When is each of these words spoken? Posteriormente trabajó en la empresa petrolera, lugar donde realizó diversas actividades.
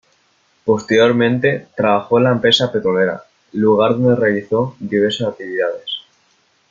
Posteriormente 0.65 1.67
trabajó 1.77 2.17
en 2.17 2.23
la 2.23 2.31
empresa 2.31 2.71
petrolera, 2.71 3.21
lugar 3.53 3.91
donde 3.91 4.15
realizó 4.15 4.75
diversas 4.79 5.27
actividades. 5.27 6.01